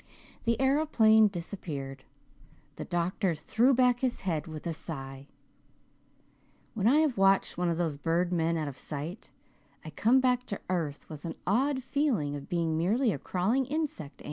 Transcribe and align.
The 0.45 0.59
aeroplane 0.59 1.27
disappeared. 1.27 2.05
The 2.77 2.85
doctor 2.85 3.35
threw 3.35 3.75
back 3.75 3.99
his 3.99 4.21
head 4.21 4.47
with 4.47 4.65
a 4.65 4.73
sigh. 4.73 5.27
"When 6.73 6.87
I 6.87 7.01
have 7.01 7.19
watched 7.19 7.55
one 7.55 7.69
of 7.69 7.77
those 7.77 7.97
bird 7.97 8.33
men 8.33 8.57
out 8.57 8.67
of 8.67 8.79
sight 8.79 9.31
I 9.85 9.91
come 9.91 10.19
back 10.19 10.47
to 10.47 10.59
earth 10.71 11.07
with 11.07 11.23
an 11.23 11.35
odd 11.45 11.83
feeling 11.83 12.35
of 12.35 12.49
being 12.49 12.79
merely 12.79 13.13
a 13.13 13.19
crawling 13.19 13.67
insect. 13.67 14.19